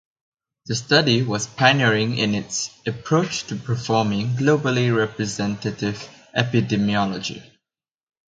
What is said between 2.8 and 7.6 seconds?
approach to performing globally representative epidemiology.